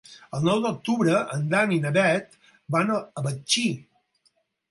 [0.35, 2.33] El nou d'octubre en Dan i na Bet
[2.77, 3.67] van a Betxí.